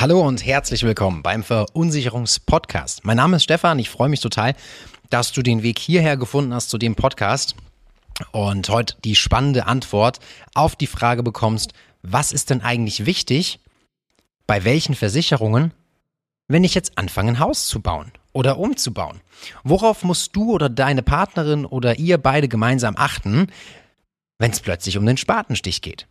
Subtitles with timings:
[0.00, 3.04] Hallo und herzlich willkommen beim Verunsicherungspodcast.
[3.04, 4.54] Mein Name ist Stefan, ich freue mich total,
[5.10, 7.56] dass du den Weg hierher gefunden hast zu dem Podcast
[8.30, 10.20] und heute die spannende Antwort
[10.54, 11.72] auf die Frage bekommst,
[12.02, 13.58] was ist denn eigentlich wichtig,
[14.46, 15.72] bei welchen Versicherungen,
[16.46, 19.20] wenn ich jetzt anfange, ein Haus zu bauen oder umzubauen?
[19.64, 23.48] Worauf musst du oder deine Partnerin oder ihr beide gemeinsam achten,
[24.38, 26.06] wenn es plötzlich um den Spatenstich geht?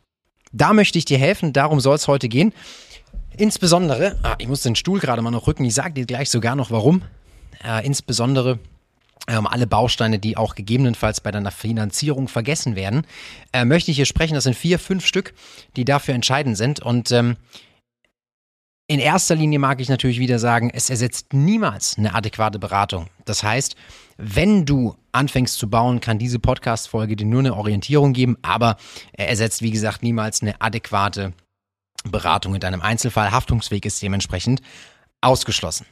[0.51, 2.53] Da möchte ich dir helfen, darum soll es heute gehen.
[3.37, 6.55] Insbesondere, ah, ich muss den Stuhl gerade mal noch rücken, ich sage dir gleich sogar
[6.55, 7.03] noch warum.
[7.63, 8.59] Äh, insbesondere
[9.27, 13.05] ähm, alle Bausteine, die auch gegebenenfalls bei deiner Finanzierung vergessen werden,
[13.53, 14.33] äh, möchte ich hier sprechen.
[14.33, 15.33] Das sind vier, fünf Stück,
[15.75, 16.79] die dafür entscheidend sind.
[16.79, 17.37] Und ähm,
[18.87, 23.07] in erster Linie mag ich natürlich wieder sagen, es ersetzt niemals eine adäquate Beratung.
[23.25, 23.75] Das heißt,
[24.17, 28.77] wenn du anfängst zu bauen, kann diese Podcast-Folge dir nur eine Orientierung geben, aber
[29.11, 31.33] er ersetzt, wie gesagt, niemals eine adäquate
[32.11, 33.31] Beratung in deinem Einzelfall.
[33.31, 34.61] Haftungsweg ist dementsprechend
[35.21, 35.85] ausgeschlossen.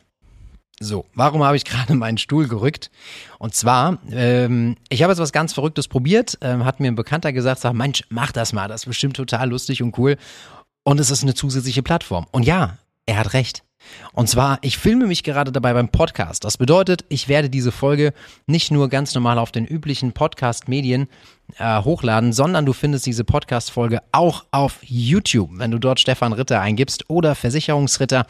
[0.79, 2.91] So, warum habe ich gerade meinen Stuhl gerückt?
[3.39, 7.33] Und zwar, ähm, ich habe jetzt was ganz Verrücktes probiert, ähm, hat mir ein Bekannter
[7.33, 10.17] gesagt, sag, Mensch, mach das mal, das ist bestimmt total lustig und cool.
[10.83, 12.27] Und es ist eine zusätzliche Plattform.
[12.31, 13.63] Und ja, er hat recht.
[14.13, 16.43] Und zwar, ich filme mich gerade dabei beim Podcast.
[16.43, 18.13] Das bedeutet, ich werde diese Folge
[18.47, 21.07] nicht nur ganz normal auf den üblichen Podcast-Medien
[21.57, 25.51] äh, hochladen, sondern du findest diese Podcast-Folge auch auf YouTube.
[25.53, 28.25] Wenn du dort Stefan Ritter eingibst oder Versicherungsritter,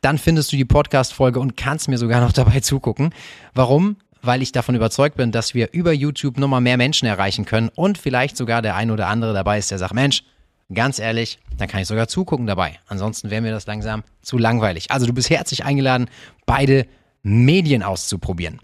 [0.00, 3.14] dann findest du die Podcast-Folge und kannst mir sogar noch dabei zugucken.
[3.54, 3.96] Warum?
[4.20, 7.98] weil ich davon überzeugt bin, dass wir über YouTube nochmal mehr Menschen erreichen können und
[7.98, 10.24] vielleicht sogar der ein oder andere dabei ist, der sagt, Mensch,
[10.72, 12.78] Ganz ehrlich, dann kann ich sogar zugucken dabei.
[12.88, 14.90] Ansonsten wäre mir das langsam zu langweilig.
[14.90, 16.10] Also du bist herzlich eingeladen,
[16.44, 16.86] beide
[17.22, 18.60] Medien auszuprobieren.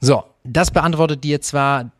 [0.00, 1.92] So, das beantwortet dir zwar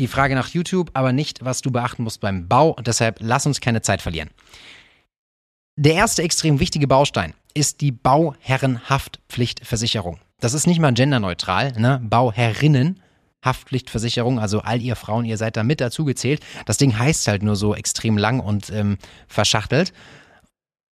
[0.00, 2.70] die Frage nach YouTube, aber nicht, was du beachten musst beim Bau.
[2.70, 4.30] Und deshalb lass uns keine Zeit verlieren.
[5.76, 10.18] Der erste extrem wichtige Baustein ist die Bauherrenhaftpflichtversicherung.
[10.40, 12.00] Das ist nicht mal genderneutral, ne?
[12.02, 13.00] Bauherrinnen
[13.44, 16.40] Haftpflichtversicherung, also all ihr Frauen, ihr seid da mit dazugezählt.
[16.66, 19.92] Das Ding heißt halt nur so extrem lang und ähm, verschachtelt.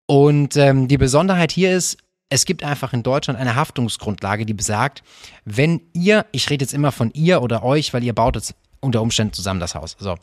[0.05, 1.97] Und ähm, die Besonderheit hier ist,
[2.29, 5.03] es gibt einfach in Deutschland eine Haftungsgrundlage, die besagt,
[5.45, 9.01] wenn ihr, ich rede jetzt immer von ihr oder euch, weil ihr baut jetzt unter
[9.01, 9.95] Umständen zusammen das Haus.
[9.99, 10.15] So,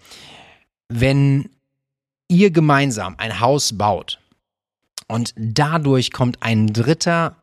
[0.88, 1.50] wenn
[2.28, 4.18] ihr gemeinsam ein Haus baut
[5.08, 7.36] und dadurch kommt ein Dritter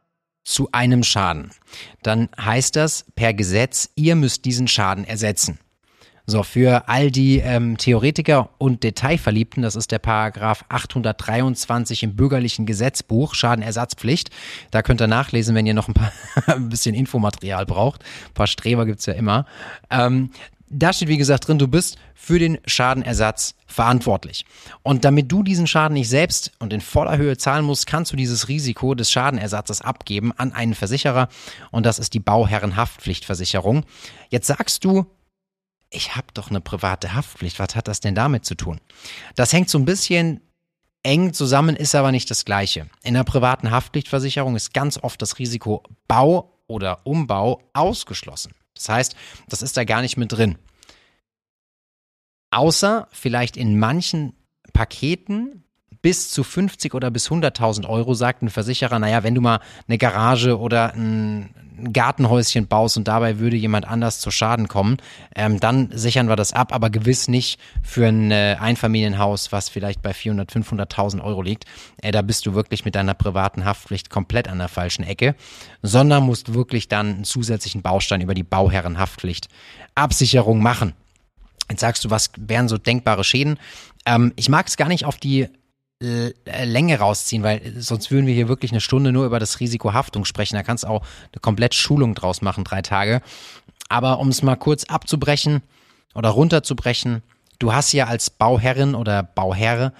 [0.43, 1.51] zu einem Schaden,
[2.03, 5.59] dann heißt das per Gesetz, ihr müsst diesen Schaden ersetzen.
[6.27, 12.65] So, für all die ähm, Theoretiker und Detailverliebten, das ist der Paragraph 823 im bürgerlichen
[12.65, 14.29] Gesetzbuch, Schadenersatzpflicht.
[14.69, 16.13] Da könnt ihr nachlesen, wenn ihr noch ein, paar,
[16.45, 18.03] ein bisschen Infomaterial braucht.
[18.03, 19.45] Ein paar Streber gibt's ja immer.
[19.89, 20.29] Ähm,
[20.71, 24.45] da steht, wie gesagt, drin, du bist für den Schadenersatz verantwortlich.
[24.83, 28.15] Und damit du diesen Schaden nicht selbst und in voller Höhe zahlen musst, kannst du
[28.15, 31.27] dieses Risiko des Schadenersatzes abgeben an einen Versicherer.
[31.71, 33.85] Und das ist die Bauherrenhaftpflichtversicherung.
[34.29, 35.05] Jetzt sagst du,
[35.89, 37.59] ich habe doch eine private Haftpflicht.
[37.59, 38.79] Was hat das denn damit zu tun?
[39.35, 40.39] Das hängt so ein bisschen
[41.03, 42.87] eng zusammen, ist aber nicht das Gleiche.
[43.03, 48.53] In der privaten Haftpflichtversicherung ist ganz oft das Risiko Bau oder Umbau ausgeschlossen.
[48.75, 49.15] Das heißt,
[49.47, 50.57] das ist da gar nicht mit drin.
[52.51, 54.35] Außer vielleicht in manchen
[54.73, 55.60] Paketen
[56.01, 59.97] bis zu 50 oder bis 100.000 Euro sagt ein Versicherer, naja, wenn du mal eine
[59.97, 61.49] Garage oder ein
[61.93, 64.97] Gartenhäuschen baust und dabei würde jemand anders zu Schaden kommen,
[65.35, 70.01] ähm, dann sichern wir das ab, aber gewiss nicht für ein äh, Einfamilienhaus, was vielleicht
[70.01, 71.65] bei 400, 500.000 Euro liegt.
[72.01, 75.35] Äh, da bist du wirklich mit deiner privaten Haftpflicht komplett an der falschen Ecke,
[75.81, 79.47] sondern musst wirklich dann einen zusätzlichen Baustein über die Bauherrenhaftpflicht
[79.95, 80.93] Absicherung machen.
[81.69, 83.57] Jetzt sagst du, was wären so denkbare Schäden?
[84.05, 85.47] Ähm, ich mag es gar nicht auf die
[86.01, 90.55] Länge rausziehen, weil sonst würden wir hier wirklich eine Stunde nur über das Risikohaftung sprechen.
[90.55, 93.21] Da kannst du auch eine komplett Schulung draus machen, drei Tage.
[93.87, 95.61] Aber um es mal kurz abzubrechen
[96.15, 97.21] oder runterzubrechen,
[97.59, 99.93] du hast ja als Bauherrin oder Bauherr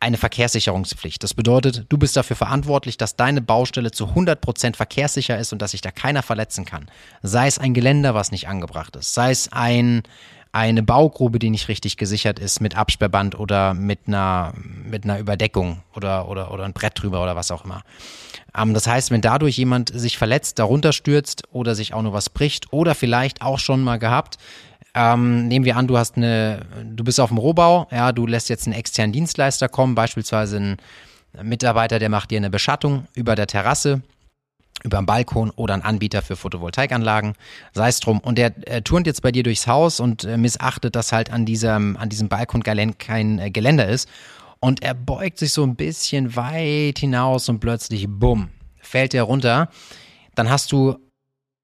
[0.00, 1.22] eine Verkehrssicherungspflicht.
[1.22, 5.70] Das bedeutet, du bist dafür verantwortlich, dass deine Baustelle zu 100% verkehrssicher ist und dass
[5.70, 6.90] sich da keiner verletzen kann.
[7.22, 10.02] Sei es ein Geländer, was nicht angebracht ist, sei es ein,
[10.54, 14.54] eine Baugrube, die nicht richtig gesichert ist mit Absperrband oder mit einer,
[14.88, 17.82] mit einer Überdeckung oder, oder, oder ein Brett drüber oder was auch immer.
[18.56, 22.30] Ähm, das heißt, wenn dadurch jemand sich verletzt, darunter stürzt oder sich auch nur was
[22.30, 24.38] bricht oder vielleicht auch schon mal gehabt,
[24.94, 28.48] ähm, nehmen wir an, du hast eine, du bist auf dem Rohbau, ja, du lässt
[28.48, 30.76] jetzt einen externen Dienstleister kommen, beispielsweise einen
[31.42, 34.02] Mitarbeiter, der macht dir eine Beschattung über der Terrasse
[34.82, 37.34] über einen Balkon oder einen Anbieter für Photovoltaikanlagen,
[37.72, 38.18] sei es drum.
[38.18, 41.46] Und der äh, turnt jetzt bei dir durchs Haus und äh, missachtet, dass halt an
[41.46, 44.08] diesem, an diesem Balkon kein äh, Geländer ist
[44.64, 48.48] und er beugt sich so ein bisschen weit hinaus und plötzlich, bumm,
[48.78, 49.68] fällt er runter,
[50.34, 50.96] dann hast du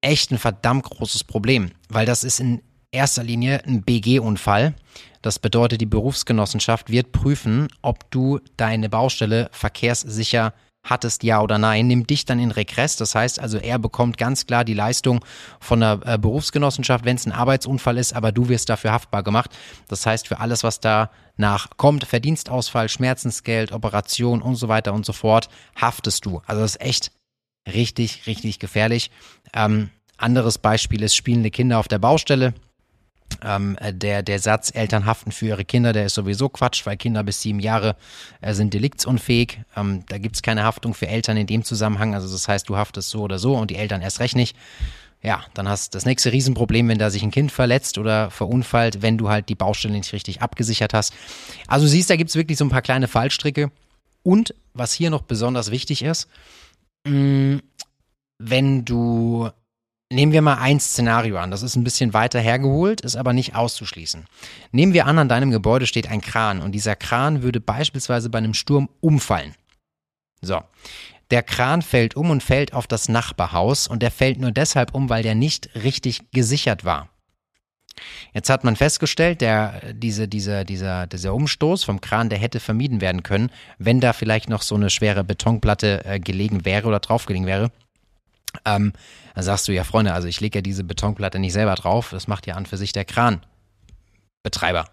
[0.03, 2.61] echt ein verdammt großes Problem, weil das ist in
[2.93, 4.75] erster Linie ein BG-Unfall.
[5.23, 11.87] Das bedeutet, die Berufsgenossenschaft wird prüfen, ob du deine Baustelle verkehrssicher hattest, ja oder nein,
[11.87, 12.97] nimmt dich dann in Regress.
[12.97, 15.25] Das heißt also, er bekommt ganz klar die Leistung
[15.61, 19.51] von der äh, Berufsgenossenschaft, wenn es ein Arbeitsunfall ist, aber du wirst dafür haftbar gemacht.
[19.89, 25.13] Das heißt, für alles, was danach kommt, Verdienstausfall, Schmerzensgeld, Operation und so weiter und so
[25.13, 26.43] fort, haftest du.
[26.47, 27.13] Also das ist echt
[27.73, 29.11] richtig, richtig gefährlich.
[29.55, 32.55] Ähm, anderes Beispiel ist spielende Kinder auf der Baustelle.
[33.43, 37.23] Ähm, der, der Satz, Eltern haften für ihre Kinder, der ist sowieso Quatsch, weil Kinder
[37.23, 37.97] bis sieben Jahre
[38.41, 39.61] äh, sind deliktsunfähig.
[39.77, 42.15] Ähm, da gibt es keine Haftung für Eltern in dem Zusammenhang.
[42.15, 44.57] Also das heißt, du haftest so oder so und die Eltern erst recht nicht.
[45.23, 49.03] Ja, dann hast du das nächste Riesenproblem, wenn da sich ein Kind verletzt oder verunfallt,
[49.03, 51.13] wenn du halt die Baustelle nicht richtig abgesichert hast.
[51.67, 53.71] Also siehst, da gibt es wirklich so ein paar kleine Fallstricke.
[54.23, 56.29] Und was hier noch besonders wichtig ist,
[57.07, 57.63] mh, mm,
[58.39, 59.51] wenn du
[60.13, 61.53] Nehmen wir mal ein Szenario an.
[61.53, 64.27] Das ist ein bisschen weiter hergeholt, ist aber nicht auszuschließen.
[64.73, 68.39] Nehmen wir an, an deinem Gebäude steht ein Kran und dieser Kran würde beispielsweise bei
[68.39, 69.55] einem Sturm umfallen.
[70.43, 70.61] So.
[71.31, 75.09] Der Kran fällt um und fällt auf das Nachbarhaus und der fällt nur deshalb um,
[75.09, 77.09] weil der nicht richtig gesichert war.
[78.33, 83.01] Jetzt hat man festgestellt, der, diese, dieser, dieser, dieser Umstoß vom Kran, der hätte vermieden
[83.01, 87.47] werden können, wenn da vielleicht noch so eine schwere Betonplatte äh, gelegen wäre oder draufgelegen
[87.47, 87.71] wäre.
[88.65, 88.93] Ähm,
[89.35, 92.27] dann sagst du, ja Freunde, also ich lege ja diese Betonplatte nicht selber drauf, das
[92.29, 94.91] macht ja an für sich der Kranbetreiber.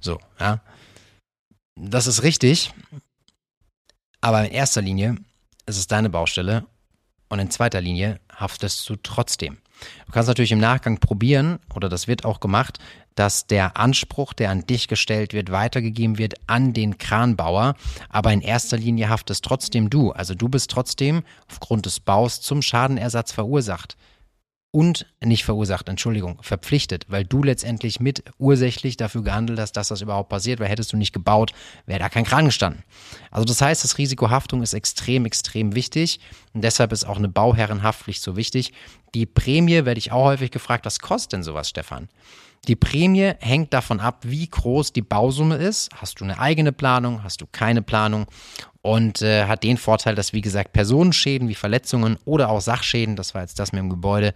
[0.00, 0.60] So, ja.
[1.76, 2.72] Das ist richtig,
[4.20, 5.16] aber in erster Linie
[5.66, 6.66] ist es deine Baustelle
[7.28, 9.58] und in zweiter Linie haftest du trotzdem.
[10.06, 12.78] Du kannst natürlich im Nachgang probieren, oder das wird auch gemacht,
[13.14, 17.74] dass der Anspruch, der an dich gestellt wird, weitergegeben wird an den Kranbauer.
[18.08, 20.12] Aber in erster Linie haftest trotzdem du.
[20.12, 23.96] Also du bist trotzdem aufgrund des Baus zum Schadenersatz verursacht
[24.72, 30.00] und nicht verursacht, Entschuldigung, verpflichtet, weil du letztendlich mit ursächlich dafür gehandelt hast, dass das
[30.00, 31.52] überhaupt passiert, weil hättest du nicht gebaut,
[31.86, 32.84] wäre da kein Kran gestanden.
[33.32, 36.20] Also das heißt, das Risikohaftung ist extrem, extrem wichtig
[36.52, 38.72] und deshalb ist auch eine Bauherrenhaftpflicht so wichtig.
[39.14, 42.08] Die Prämie werde ich auch häufig gefragt, was kostet denn sowas, Stefan?
[42.68, 45.88] Die Prämie hängt davon ab, wie groß die Bausumme ist.
[45.96, 48.26] Hast du eine eigene Planung, hast du keine Planung
[48.82, 53.34] und äh, hat den Vorteil, dass wie gesagt Personenschäden wie Verletzungen oder auch Sachschäden, das
[53.34, 54.34] war jetzt das mit dem Gebäude,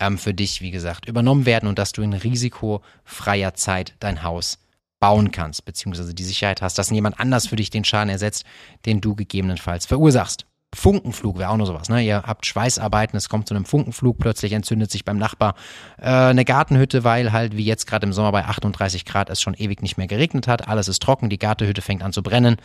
[0.00, 4.58] ähm, für dich wie gesagt übernommen werden und dass du in risikofreier Zeit dein Haus
[4.98, 8.44] bauen kannst, beziehungsweise die Sicherheit hast, dass jemand anders für dich den Schaden ersetzt,
[8.86, 10.46] den du gegebenenfalls verursachst.
[10.76, 11.88] Funkenflug wäre auch noch sowas.
[11.88, 12.02] Ne?
[12.02, 15.54] Ihr habt Schweißarbeiten, es kommt zu einem Funkenflug, plötzlich entzündet sich beim Nachbar
[15.98, 19.54] äh, eine Gartenhütte, weil halt wie jetzt gerade im Sommer bei 38 Grad es schon
[19.54, 20.68] ewig nicht mehr geregnet hat.
[20.68, 22.56] Alles ist trocken, die Gartenhütte fängt an zu brennen,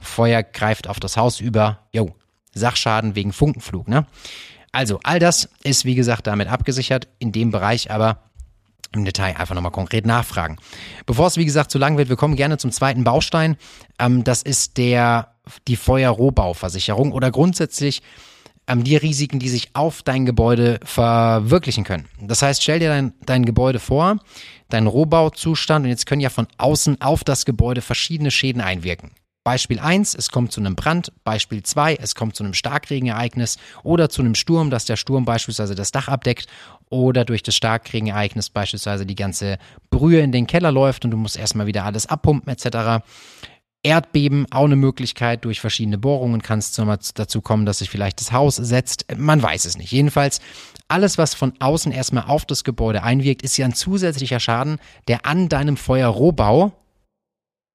[0.00, 1.80] Feuer greift auf das Haus über.
[1.92, 2.14] Jo,
[2.54, 3.86] Sachschaden wegen Funkenflug.
[3.88, 4.06] Ne?
[4.72, 7.08] Also all das ist wie gesagt damit abgesichert.
[7.18, 8.22] In dem Bereich aber
[8.92, 10.56] im Detail einfach nochmal konkret nachfragen.
[11.04, 13.56] Bevor es, wie gesagt, zu lang wird, wir kommen gerne zum zweiten Baustein.
[13.98, 15.34] Ähm, das ist der
[15.66, 18.02] die Feuerrohbauversicherung oder grundsätzlich
[18.68, 22.06] ähm, die Risiken, die sich auf dein Gebäude verwirklichen können.
[22.20, 24.18] Das heißt, stell dir dein, dein Gebäude vor,
[24.68, 29.10] dein Rohbauzustand und jetzt können ja von außen auf das Gebäude verschiedene Schäden einwirken.
[29.48, 31.10] Beispiel 1, es kommt zu einem Brand.
[31.24, 35.74] Beispiel 2, es kommt zu einem Starkregenereignis oder zu einem Sturm, dass der Sturm beispielsweise
[35.74, 36.48] das Dach abdeckt
[36.90, 39.56] oder durch das Starkregenereignis beispielsweise die ganze
[39.88, 43.02] Brühe in den Keller läuft und du musst erstmal wieder alles abpumpen etc.
[43.88, 45.46] Erdbeben auch eine Möglichkeit.
[45.46, 46.72] Durch verschiedene Bohrungen kann es
[47.14, 49.06] dazu kommen, dass sich vielleicht das Haus setzt.
[49.16, 49.90] Man weiß es nicht.
[49.90, 50.42] Jedenfalls,
[50.88, 54.78] alles, was von außen erstmal auf das Gebäude einwirkt, ist ja ein zusätzlicher Schaden,
[55.08, 56.72] der an deinem Feuerrohbau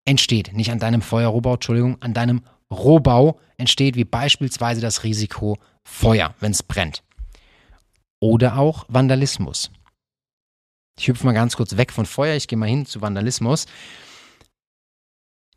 [0.06, 0.54] entsteht.
[0.54, 6.52] Nicht an deinem Feuerrohbau, Entschuldigung, an deinem Rohbau entsteht, wie beispielsweise das Risiko Feuer, wenn
[6.52, 7.02] es brennt.
[8.20, 9.72] Oder auch Vandalismus.
[11.00, 13.66] Ich hüpfe mal ganz kurz weg von Feuer, ich gehe mal hin zu Vandalismus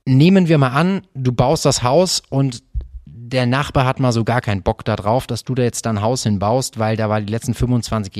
[0.07, 2.63] nehmen wir mal an, du baust das Haus und
[3.05, 6.23] der Nachbar hat mal so gar keinen Bock darauf, dass du da jetzt dein Haus
[6.23, 8.15] hinbaust, weil da war die letzten 25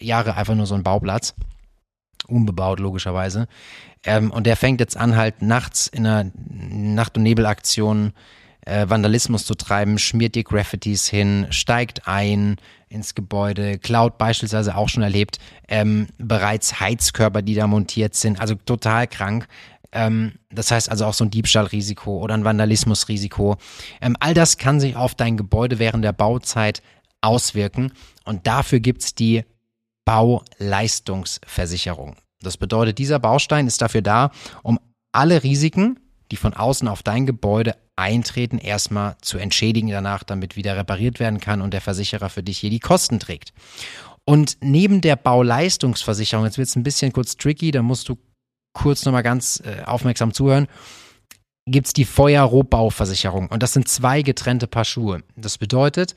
[0.00, 1.34] Jahre einfach nur so ein Bauplatz.
[2.26, 3.46] Unbebaut, logischerweise.
[4.04, 8.12] Ähm, und der fängt jetzt an, halt nachts in einer Nacht- und Nebelaktion
[8.68, 12.56] äh, Vandalismus zu treiben, schmiert dir Graffitis hin, steigt ein
[12.88, 18.54] ins Gebäude, klaut beispielsweise auch schon erlebt, ähm, bereits Heizkörper, die da montiert sind, also
[18.54, 19.46] total krank.
[19.92, 23.56] Ähm, das heißt also auch so ein Diebstahlrisiko oder ein Vandalismusrisiko.
[24.00, 26.82] Ähm, all das kann sich auf dein Gebäude während der Bauzeit
[27.20, 27.92] auswirken
[28.24, 29.44] und dafür gibt's die
[30.04, 32.16] Bauleistungsversicherung.
[32.40, 34.30] Das bedeutet, dieser Baustein ist dafür da,
[34.62, 34.78] um
[35.12, 35.98] alle Risiken,
[36.30, 41.40] die von außen auf dein Gebäude eintreten, erstmal zu entschädigen danach, damit wieder repariert werden
[41.40, 43.52] kann und der Versicherer für dich hier die Kosten trägt.
[44.24, 48.18] Und neben der Bauleistungsversicherung, jetzt wird es ein bisschen kurz tricky, da musst du
[48.72, 50.68] kurz nochmal ganz äh, aufmerksam zuhören,
[51.66, 53.48] gibt es die Feuerrohbauversicherung.
[53.48, 55.22] Und das sind zwei getrennte Paar Schuhe.
[55.36, 56.14] Das bedeutet,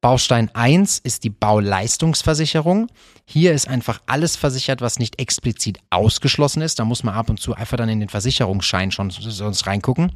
[0.00, 2.88] Baustein 1 ist die Bauleistungsversicherung.
[3.26, 6.78] Hier ist einfach alles versichert, was nicht explizit ausgeschlossen ist.
[6.78, 10.12] Da muss man ab und zu einfach dann in den Versicherungsschein schon sonst reingucken.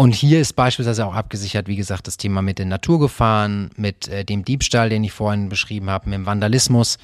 [0.00, 4.24] Und hier ist beispielsweise auch abgesichert, wie gesagt, das Thema mit den Naturgefahren, mit äh,
[4.24, 6.98] dem Diebstahl, den ich vorhin beschrieben habe, mit dem Vandalismus.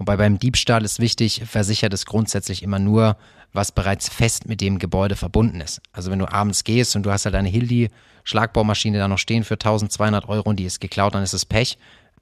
[0.00, 3.18] Wobei beim Diebstahl ist wichtig, versichert es grundsätzlich immer nur,
[3.52, 5.82] was bereits fest mit dem Gebäude verbunden ist.
[5.92, 7.90] Also wenn du abends gehst und du hast halt eine Hildi
[8.24, 11.76] Schlagbaumaschine da noch stehen für 1200 Euro und die ist geklaut, dann ist es Pech.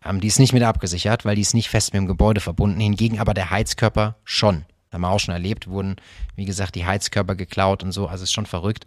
[0.05, 2.81] Ähm, die ist nicht mit abgesichert, weil die ist nicht fest mit dem Gebäude verbunden.
[2.81, 4.65] Hingegen aber der Heizkörper schon.
[4.93, 5.97] Haben wir auch schon erlebt, wurden,
[6.35, 8.09] wie gesagt, die Heizkörper geklaut und so.
[8.09, 8.87] Also ist schon verrückt.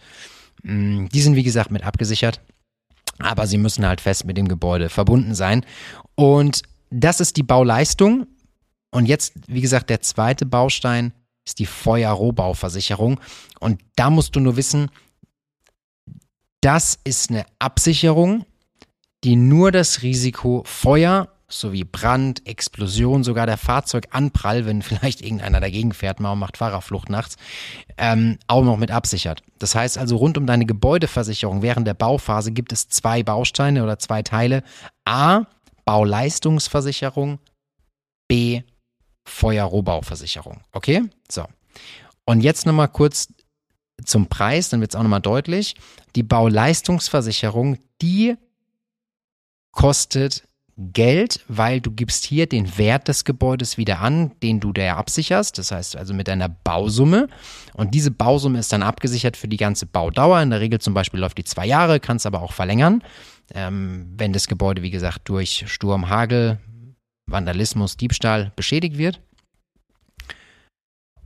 [0.63, 2.41] Mm, die sind, wie gesagt, mit abgesichert.
[3.19, 5.65] Aber sie müssen halt fest mit dem Gebäude verbunden sein.
[6.15, 8.27] Und das ist die Bauleistung.
[8.91, 11.13] Und jetzt, wie gesagt, der zweite Baustein
[11.45, 13.19] ist die Feuerrohbauversicherung.
[13.59, 14.91] Und da musst du nur wissen,
[16.61, 18.45] das ist eine Absicherung,
[19.23, 25.93] die nur das Risiko Feuer sowie Brand, Explosion, sogar der Fahrzeuganprall, wenn vielleicht irgendeiner dagegen
[25.93, 27.35] fährt mal und macht Fahrerflucht nachts,
[27.97, 29.43] ähm, auch noch mit absichert.
[29.59, 33.99] Das heißt also, rund um deine Gebäudeversicherung während der Bauphase gibt es zwei Bausteine oder
[33.99, 34.63] zwei Teile.
[35.05, 35.43] A,
[35.85, 37.39] Bauleistungsversicherung,
[38.27, 38.61] B,
[39.25, 40.61] Feuerrohbauversicherung.
[40.71, 41.03] Okay?
[41.29, 41.45] So.
[42.25, 43.27] Und jetzt nochmal kurz
[44.03, 45.75] zum Preis, dann wird es auch nochmal deutlich.
[46.15, 48.35] Die Bauleistungsversicherung, die
[49.71, 50.43] kostet
[50.77, 55.57] Geld, weil du gibst hier den Wert des Gebäudes wieder an, den du da absicherst.
[55.57, 57.27] Das heißt also mit deiner Bausumme.
[57.73, 60.41] Und diese Bausumme ist dann abgesichert für die ganze Baudauer.
[60.41, 63.03] In der Regel zum Beispiel läuft die zwei Jahre, kannst aber auch verlängern.
[63.53, 66.59] Ähm, wenn das Gebäude, wie gesagt, durch Sturm, Hagel,
[67.31, 69.21] Vandalismus, Diebstahl beschädigt wird.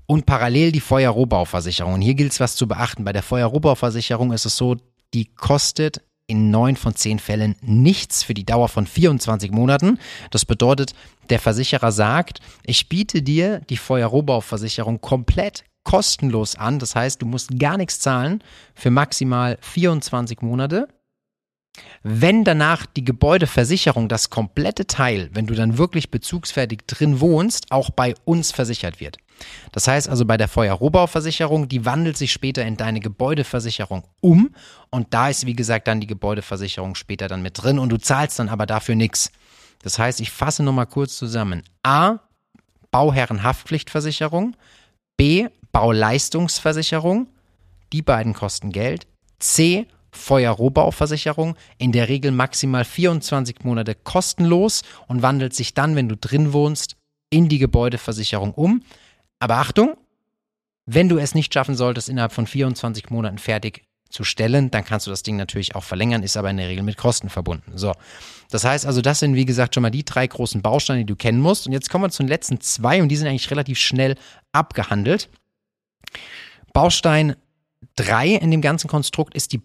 [0.08, 1.94] Und parallel die Feuerrohbauversicherung.
[1.96, 3.04] Und hier gilt es was zu beachten.
[3.04, 4.78] Bei der Feuerrohbauversicherung ist es so,
[5.14, 10.00] die kostet in neun von zehn Fällen nichts für die Dauer von 24 Monaten.
[10.32, 10.94] Das bedeutet,
[11.30, 16.80] der Versicherer sagt, ich biete dir die Feuerrohbauversicherung komplett kostenlos an.
[16.80, 18.44] Das heißt, du musst gar nichts zahlen
[18.74, 20.88] für maximal 24 Monate.
[22.04, 27.90] Wenn danach die Gebäudeversicherung, das komplette Teil, wenn du dann wirklich bezugsfertig drin wohnst, auch
[27.90, 29.18] bei uns versichert wird.
[29.72, 34.56] Das heißt also bei der Feuerrohbauversicherung, die wandelt sich später in deine Gebäudeversicherung um
[34.90, 38.40] und da ist wie gesagt dann die Gebäudeversicherung später dann mit drin und du zahlst
[38.40, 39.32] dann aber dafür nichts.
[39.82, 41.64] Das heißt, ich fasse nochmal kurz zusammen.
[41.84, 42.20] A.
[42.92, 44.56] Bauherrenhaftpflichtversicherung.
[45.18, 45.48] B.
[45.72, 47.28] Bauleistungsversicherung.
[47.92, 49.06] Die beiden kosten Geld.
[49.40, 49.86] C.
[50.16, 56.54] Feuerrohbauversicherung, in der Regel maximal 24 Monate kostenlos und wandelt sich dann, wenn du drin
[56.54, 56.96] wohnst,
[57.30, 58.84] in die Gebäudeversicherung um.
[59.40, 59.98] Aber Achtung,
[60.86, 65.08] wenn du es nicht schaffen solltest, innerhalb von 24 Monaten fertig zu stellen, dann kannst
[65.08, 67.78] du das Ding natürlich auch verlängern, ist aber in der Regel mit Kosten verbunden.
[67.78, 67.94] So.
[68.50, 71.16] Das heißt also, das sind wie gesagt schon mal die drei großen Bausteine, die du
[71.16, 71.66] kennen musst.
[71.68, 74.16] Und jetzt kommen wir zu den letzten zwei und die sind eigentlich relativ schnell
[74.52, 75.30] abgehandelt.
[76.72, 77.36] Baustein
[77.96, 79.58] 3 in dem ganzen Konstrukt ist die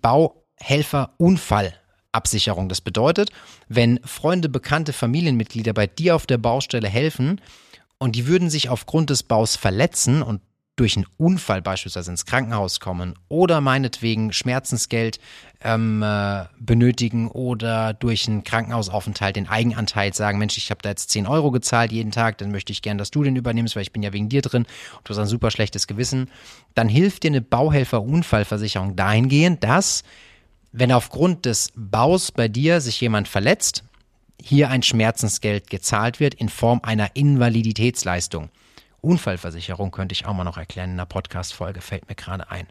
[0.60, 2.68] Bauhelfer-Unfallabsicherung.
[2.68, 3.30] Das bedeutet,
[3.68, 7.40] wenn Freunde, bekannte Familienmitglieder bei dir auf der Baustelle helfen,
[8.02, 10.40] und die würden sich aufgrund des Baus verletzen und
[10.76, 15.20] durch einen Unfall beispielsweise ins Krankenhaus kommen oder meinetwegen Schmerzensgeld
[15.62, 21.10] ähm, äh, benötigen oder durch einen Krankenhausaufenthalt den Eigenanteil sagen, Mensch, ich habe da jetzt
[21.10, 23.92] 10 Euro gezahlt jeden Tag, dann möchte ich gern, dass du den übernimmst, weil ich
[23.92, 24.64] bin ja wegen dir drin
[24.96, 26.30] und du hast ein super schlechtes Gewissen,
[26.74, 30.02] dann hilft dir eine Bauhelfer-Unfallversicherung dahingehend, dass
[30.72, 33.84] wenn aufgrund des Baus bei dir sich jemand verletzt,
[34.40, 38.50] hier ein Schmerzensgeld gezahlt wird in Form einer Invaliditätsleistung.
[39.00, 42.66] Unfallversicherung könnte ich auch mal noch erklären in einer Podcast-Folge, fällt mir gerade ein.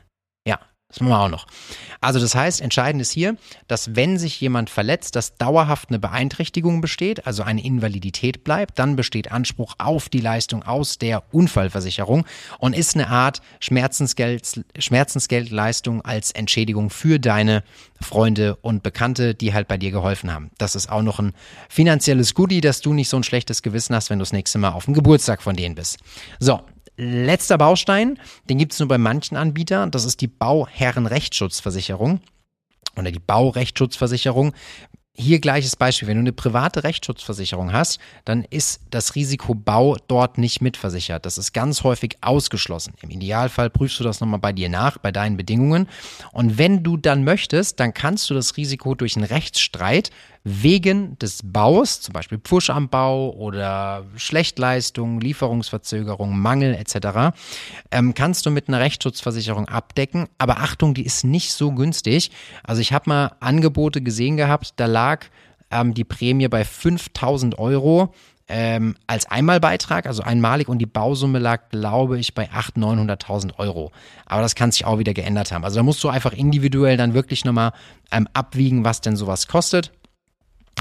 [0.47, 1.45] Ja, das machen wir auch noch.
[2.01, 6.81] Also das heißt, entscheidend ist hier, dass wenn sich jemand verletzt, dass dauerhaft eine Beeinträchtigung
[6.81, 12.25] besteht, also eine Invalidität bleibt, dann besteht Anspruch auf die Leistung aus der Unfallversicherung
[12.57, 17.63] und ist eine Art Schmerzensgeld, Schmerzensgeldleistung als Entschädigung für deine
[18.01, 20.49] Freunde und Bekannte, die halt bei dir geholfen haben.
[20.57, 21.33] Das ist auch noch ein
[21.69, 24.71] finanzielles Goodie, dass du nicht so ein schlechtes Gewissen hast, wenn du das nächste Mal
[24.71, 25.99] auf dem Geburtstag von denen bist.
[26.39, 26.61] So,
[27.01, 32.19] Letzter Baustein, den gibt es nur bei manchen Anbietern, das ist die Bauherrenrechtsschutzversicherung
[32.97, 34.53] oder die Baurechtsschutzversicherung.
[35.13, 36.09] hier gleiches Beispiel.
[36.09, 41.25] Wenn du eine private Rechtsschutzversicherung hast, dann ist das Risiko Bau dort nicht mitversichert.
[41.25, 42.93] Das ist ganz häufig ausgeschlossen.
[43.01, 45.87] Im Idealfall prüfst du das nochmal bei dir nach, bei deinen Bedingungen.
[46.33, 50.11] Und wenn du dann möchtest, dann kannst du das Risiko durch einen Rechtsstreit
[50.43, 57.35] wegen des Baus, zum Beispiel Pfusch am Bau oder Schlechtleistung, Lieferungsverzögerung, Mangel etc.,
[57.91, 60.27] ähm, kannst du mit einer Rechtsschutzversicherung abdecken.
[60.37, 62.31] Aber Achtung, die ist nicht so günstig.
[62.63, 65.25] Also ich habe mal Angebote gesehen gehabt, da lag
[65.71, 68.13] ähm, die Prämie bei 5000 Euro
[68.51, 73.91] ähm, als Einmalbeitrag, also einmalig, und die Bausumme lag, glaube ich, bei 800.000, 900.000 Euro.
[74.25, 75.63] Aber das kann sich auch wieder geändert haben.
[75.63, 77.73] Also da musst du einfach individuell dann wirklich nochmal
[78.11, 79.91] ähm, abwiegen, was denn sowas kostet.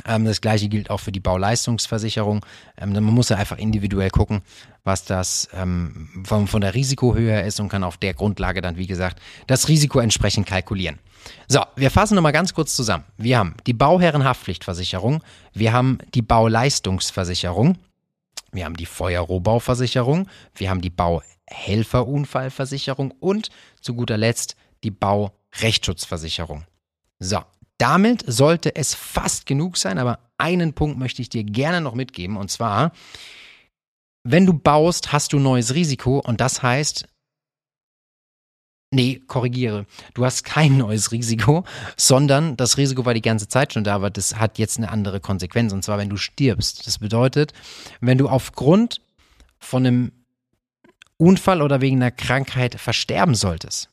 [0.06, 2.44] Ähm, das gleiche gilt auch für die Bauleistungsversicherung.
[2.76, 4.42] Ähm, man muss ja einfach individuell gucken,
[4.84, 9.20] was das ähm, von, der Risikohöhe ist und kann auf der Grundlage dann, wie gesagt,
[9.46, 10.98] das Risiko entsprechend kalkulieren.
[11.46, 13.04] So, wir fassen nochmal ganz kurz zusammen.
[13.16, 17.76] Wir haben die Bauherrenhaftpflichtversicherung, wir haben die Bauleistungsversicherung,
[18.52, 23.50] wir haben die Feuerrohbauversicherung, wir haben die Bauhelferunfallversicherung und
[23.80, 26.64] zu guter Letzt die Baurechtsschutzversicherung.
[27.18, 27.40] So,
[27.78, 32.36] damit sollte es fast genug sein, aber einen Punkt möchte ich dir gerne noch mitgeben
[32.36, 32.92] und zwar,
[34.24, 37.06] wenn du baust, hast du neues Risiko und das heißt,
[38.90, 39.84] Nee, korrigiere.
[40.14, 41.64] Du hast kein neues Risiko,
[41.96, 45.20] sondern das Risiko war die ganze Zeit schon da, aber das hat jetzt eine andere
[45.20, 45.72] Konsequenz.
[45.72, 46.86] Und zwar, wenn du stirbst.
[46.86, 47.52] Das bedeutet,
[48.00, 49.02] wenn du aufgrund
[49.58, 50.12] von einem
[51.18, 53.90] Unfall oder wegen einer Krankheit versterben solltest,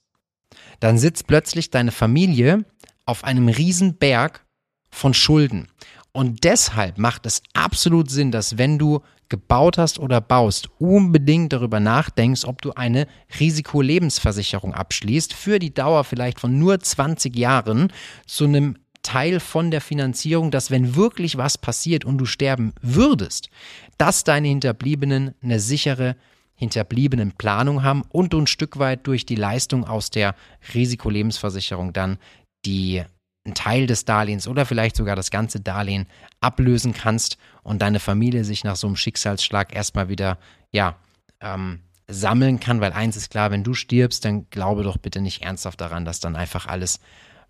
[0.79, 2.63] dann sitzt plötzlich deine Familie
[3.05, 4.45] auf einem riesen Berg
[4.89, 5.67] von Schulden.
[6.11, 11.79] Und deshalb macht es absolut Sinn, dass wenn du gebaut hast oder baust, unbedingt darüber
[11.79, 13.07] nachdenkst, ob du eine
[13.39, 17.91] Risikolebensversicherung abschließt für die Dauer vielleicht von nur 20 Jahren
[18.27, 23.49] zu einem Teil von der Finanzierung, dass wenn wirklich was passiert und du sterben würdest,
[23.97, 26.15] dass deine Hinterbliebenen eine sichere
[26.55, 30.35] hinterbliebenen Planung haben und du ein Stück weit durch die Leistung aus der
[30.73, 32.17] Risikolebensversicherung dann
[32.65, 33.03] die
[33.45, 36.07] einen Teil des Darlehens oder vielleicht sogar das ganze Darlehen
[36.41, 40.37] ablösen kannst und deine Familie sich nach so einem Schicksalsschlag erstmal wieder,
[40.71, 40.95] ja,
[41.41, 45.43] ähm, sammeln kann, weil eins ist klar, wenn du stirbst, dann glaube doch bitte nicht
[45.43, 46.99] ernsthaft daran, dass dann einfach alles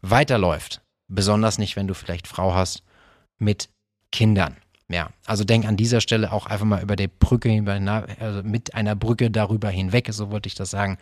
[0.01, 0.81] weiterläuft.
[1.07, 2.83] Besonders nicht, wenn du vielleicht Frau hast
[3.37, 3.69] mit
[4.11, 4.57] Kindern.
[4.87, 7.49] Ja, also denk an dieser Stelle auch einfach mal über die Brücke
[8.19, 10.97] also mit einer Brücke darüber hinweg, so wollte ich das sagen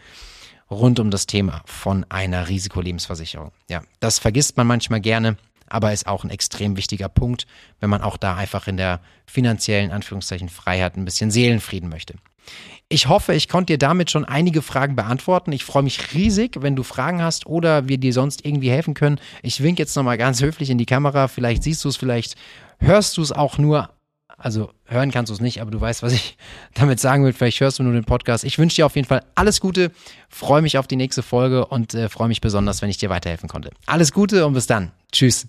[0.73, 3.51] rund um das Thema von einer Risikolebensversicherung.
[3.69, 7.47] Ja, das vergisst man manchmal gerne, aber ist auch ein extrem wichtiger Punkt,
[7.79, 12.15] wenn man auch da einfach in der finanziellen Anführungszeichen Freiheit ein bisschen Seelenfrieden möchte.
[12.89, 15.51] Ich hoffe, ich konnte dir damit schon einige Fragen beantworten.
[15.51, 19.19] Ich freue mich riesig, wenn du Fragen hast oder wir dir sonst irgendwie helfen können.
[19.41, 21.27] Ich wink jetzt nochmal ganz höflich in die Kamera.
[21.27, 22.35] Vielleicht siehst du es, vielleicht
[22.79, 23.89] hörst du es auch nur
[24.43, 26.37] also hören kannst du es nicht, aber du weißt, was ich
[26.73, 27.33] damit sagen will.
[27.33, 28.43] Vielleicht hörst du nur den Podcast.
[28.43, 29.91] Ich wünsche dir auf jeden Fall alles Gute,
[30.29, 33.47] freue mich auf die nächste Folge und äh, freue mich besonders, wenn ich dir weiterhelfen
[33.49, 33.71] konnte.
[33.85, 34.91] Alles Gute und bis dann.
[35.11, 35.47] Tschüss.